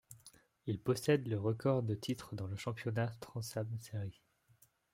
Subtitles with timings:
[0.65, 4.23] Il possède le record de titres dans le championnat Trans-Am Series.